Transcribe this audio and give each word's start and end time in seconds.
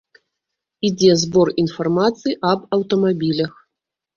Ідзе 0.89 1.11
збор 1.25 1.47
інфармацыі 1.63 2.35
аб 2.53 2.67
аўтамабілях. 2.79 3.53